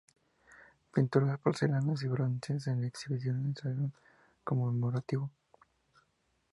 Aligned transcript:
Pinturas, 0.91 1.37
porcelanas 1.39 2.01
y 2.01 2.07
bronces 2.07 2.65
en 2.65 2.83
exhibición 2.83 3.37
en 3.41 3.47
el 3.49 3.55
Salón 3.55 3.93
conmemorativo. 4.43 5.29